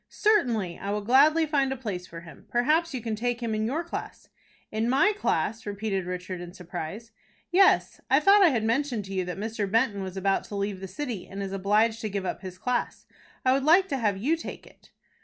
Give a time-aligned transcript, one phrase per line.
[0.09, 2.47] "Certainly, I will gladly find a place for him.
[2.49, 4.29] Perhaps you can take him in your class."
[4.71, 7.11] "In my class!" repeated Richard, in surprise.
[7.51, 9.69] "Yes, I thought I had mentioned to you that Mr.
[9.69, 13.05] Benton was about to leave the city, and is obliged to give up his class.
[13.45, 14.89] I would like to have you take it."